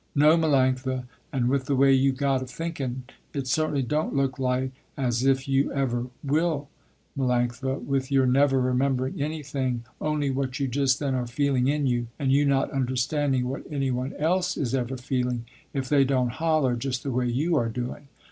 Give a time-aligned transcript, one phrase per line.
[0.15, 3.03] "No, Melanctha, and with the way you got of thinking,
[3.35, 6.69] it certainly don't look like as if you ever will
[7.15, 12.07] Melanctha, with your never remembering anything only what you just then are feeling in you,
[12.17, 16.75] and you not understanding what any one else is ever feeling, if they don't holler
[16.75, 18.07] just the way you are doing.